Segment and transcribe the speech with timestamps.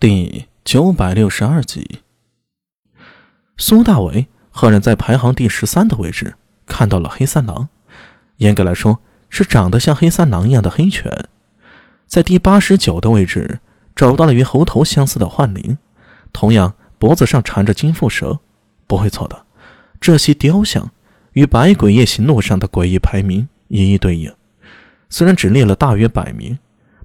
[0.00, 2.00] 第九百六十二集，
[3.58, 7.68] 苏大伟赫然在排行第十三的位置看到了黑三郎。
[8.38, 11.12] 严格来说，是长得像黑三郎一样的黑犬。
[12.06, 13.60] 在第八十九的位置
[13.94, 15.76] 找到了与猴头相似的幻灵，
[16.32, 18.40] 同样脖子上缠着金腹蛇。
[18.86, 19.44] 不会错的，
[20.00, 20.90] 这些雕像
[21.34, 24.34] 与《百鬼夜行录》上的诡异排名一一对应。
[25.10, 26.54] 虽然只列了大约百名，《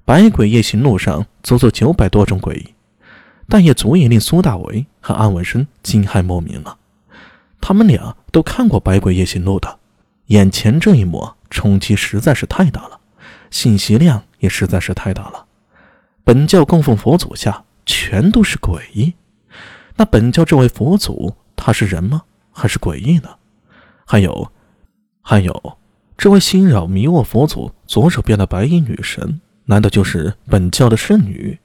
[0.06, 2.72] 百鬼夜行录》上足足九百多种诡异。
[3.48, 6.78] 但也足以令苏大为和安文生惊骇莫名了。
[7.60, 9.78] 他们俩都看过《百鬼夜行录》的，
[10.26, 13.00] 眼前这一幕冲击实在是太大了，
[13.50, 15.46] 信息量也实在是太大了。
[16.24, 19.14] 本教供奉佛祖下全都是诡异，
[19.96, 22.22] 那本教这位佛祖他是人吗？
[22.52, 23.28] 还是诡异呢？
[24.04, 24.50] 还有，
[25.22, 25.78] 还有，
[26.16, 31.58] 这位心扰迷惑佛祖左手边的白衣女神，难道就是本教的圣女？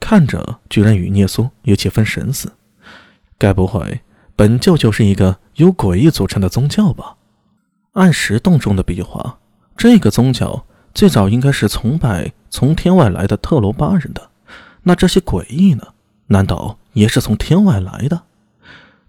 [0.00, 2.52] 看着，居然与聂苏有几分神似。
[3.38, 4.00] 该不会
[4.34, 7.16] 本教就是一个由诡异组成的宗教吧？
[7.92, 9.38] 按石洞中的壁画，
[9.76, 14.30] 这个宗教最早应该是崇拜从天外来的特罗巴人的。
[14.82, 15.88] 那这些诡异呢？
[16.28, 18.22] 难道也是从天外来的？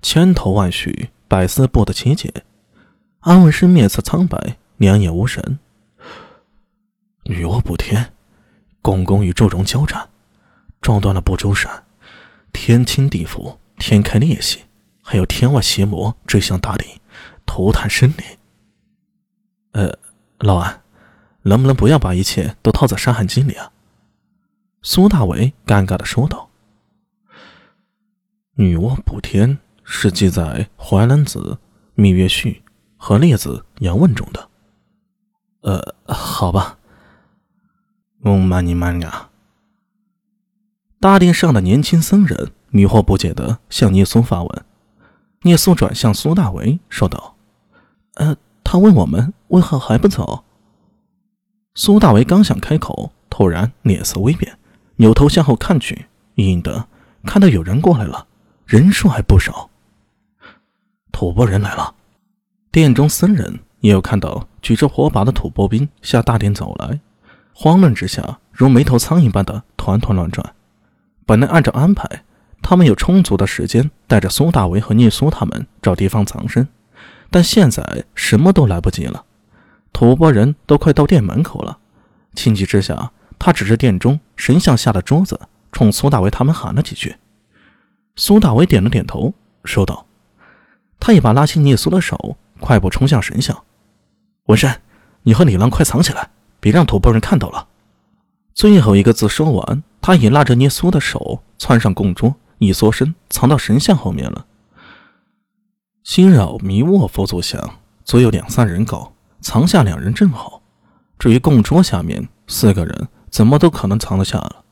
[0.01, 2.33] 千头万绪，百思不得其解。
[3.21, 5.59] 安文生面色苍白，两眼无神。
[7.23, 8.13] 女娲补天，
[8.81, 10.07] 公公与祝融交战。
[10.87, 11.83] 撞断了不周山，
[12.53, 14.61] 天倾地覆，天开裂隙，
[15.03, 17.01] 还有天外邪魔坠向大地，
[17.45, 18.25] 涂炭生灵。
[19.73, 19.99] 呃，
[20.39, 20.81] 老安，
[21.41, 23.73] 能不能不要把一切都套在《山海经》里啊？
[24.81, 26.49] 苏大伟尴尬的说道。
[28.53, 30.41] 女娲补天是记在
[30.81, 31.39] 《淮南子·
[31.95, 32.63] 密月序》
[32.95, 34.49] 和《列子·杨问》中的。
[35.63, 36.77] 呃，好吧。
[38.21, 39.29] 嗡嘛呢嘛呀。
[40.99, 44.65] 大殿上的年轻僧人迷惑不解地向聂苏发问。
[45.43, 47.35] 聂苏转向苏大为说道
[48.15, 50.43] ：“呃，他问我们为何还不走。”
[51.75, 54.57] 苏大为刚想开口，突然脸色微变，
[54.95, 56.87] 扭头向后看去，隐隐的
[57.23, 58.25] 看到有人过来了，
[58.65, 59.69] 人数还不少。
[61.11, 61.93] 吐蕃人来了。
[62.71, 66.99] 殿中僧人也有看到举着火把的吐蕃兵向大殿走来，
[67.53, 70.55] 慌乱之下如没头苍蝇般的团团乱转。
[71.27, 72.23] 本来按照安排，
[72.61, 76.65] 他们有充足的时间带着苏大为和聂苏他们找地方藏身，
[77.29, 79.25] 但现在什么都来不及了。
[79.91, 81.79] 吐蕃人都快到店门口了，
[82.33, 85.37] 情急之下，他指着店中神像下的桌子，
[85.73, 87.17] 冲苏大为他们喊了几句。
[88.15, 89.33] 苏大为点了点头，
[89.65, 90.05] 说道
[90.97, 93.65] ：“他一把拉起聂苏的手，快步冲向神像。
[94.45, 94.81] 文山，
[95.23, 96.29] 你和李浪快藏起来，
[96.61, 97.67] 别让吐蕃人看到了。”
[98.55, 99.83] 最后一个字说完。
[100.01, 104.45] 他也拉着聂苏的手窜上供桌，一缩身藏到神像后面了。
[106.03, 110.61] 心扰迷卧佛祖像足有两三人高，藏下两人正好。
[111.19, 114.63] 至于供桌下面四个人，怎么都可能藏得下了。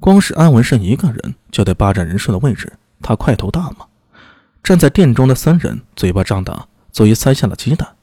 [0.00, 2.72] 光是安文胜一个人就得霸占人数的位置，
[3.02, 3.86] 他块头大嘛？
[4.62, 7.96] 站在殿中的三人嘴巴张大，足以塞下了鸡蛋。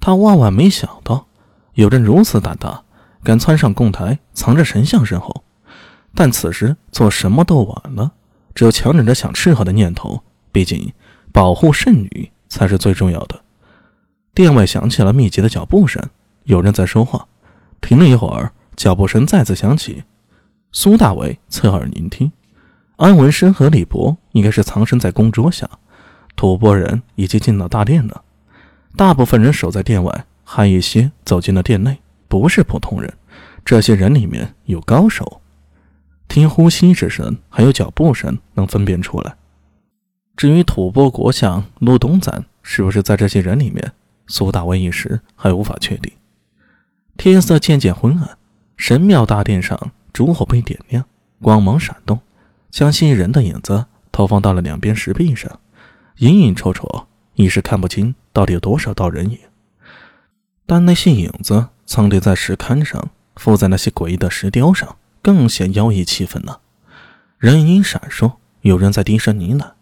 [0.00, 1.26] 他万万没想到，
[1.74, 2.82] 有人如此胆大，
[3.22, 5.43] 敢窜上供台，藏着神像身后。
[6.14, 8.12] 但此时做什么都晚了，
[8.54, 10.22] 只有强忍着想斥喝的念头。
[10.52, 10.92] 毕竟，
[11.32, 13.42] 保护圣女才是最重要的。
[14.32, 16.02] 殿外响起了密集的脚步声，
[16.44, 17.26] 有人在说话。
[17.80, 20.04] 停了一会儿，脚步声再次响起。
[20.70, 22.30] 苏大伟侧耳聆听，
[22.96, 25.68] 安文生和李博应该是藏身在供桌下，
[26.36, 28.22] 吐蕃人已经进了大殿了。
[28.96, 31.98] 大部分人守在殿外，还有一些走进了殿内，
[32.28, 33.12] 不是普通人。
[33.64, 35.40] 这些人里面有高手。
[36.34, 39.36] 听呼吸之声，还有脚步声，能分辨出来。
[40.36, 43.92] 至于吐蕃国相陆东赞是不是在这些人里面，
[44.26, 46.12] 苏大为一时还无法确定。
[47.16, 48.36] 天色渐渐昏暗，
[48.76, 51.04] 神庙大殿上烛火被点亮，
[51.40, 52.18] 光芒闪动，
[52.68, 55.60] 将些人的影子投放到了两边石壁上，
[56.16, 57.04] 隐隐绰绰，
[57.34, 59.38] 一时看不清到底有多少道人影。
[60.66, 64.96] 但那些影子苍立在石龛上，附在那些诡异的石雕上。
[65.24, 66.58] 更显妖异气氛呢。
[67.38, 69.72] 人影闪烁，有人在低声呢喃，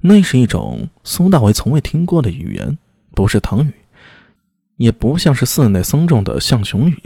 [0.00, 2.76] 那是一种苏大为从未听过的语言，
[3.14, 3.72] 不是唐语，
[4.78, 6.98] 也不像是寺内僧众的象雄语，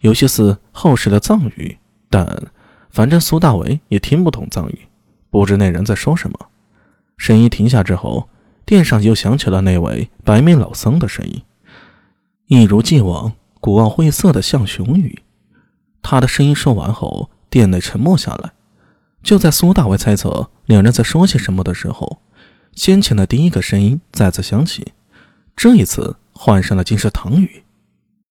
[0.00, 1.78] 有些似后世的藏语，
[2.10, 2.50] 但
[2.90, 4.80] 反正苏大为也听不懂藏语，
[5.30, 6.36] 不知那人在说什么。
[7.16, 8.28] 声音停下之后，
[8.66, 11.40] 殿上又响起了那位白面老僧的声音，
[12.48, 15.22] 一如既往古奥晦涩的象雄语。
[16.10, 18.52] 他的声音说完后，店内沉默下来。
[19.22, 22.22] 就在苏大伟猜测两人在说些什么的时候，
[22.72, 24.94] 先前的第一个声音再次响起，
[25.54, 27.62] 这一次换上了竟是唐雨。